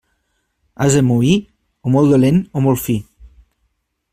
Ase 0.85 1.01
moí, 1.09 1.33
o 1.85 1.91
molt 1.97 2.09
dolent 2.15 2.41
o 2.59 2.65
molt 2.69 2.85
fi. 2.87 2.99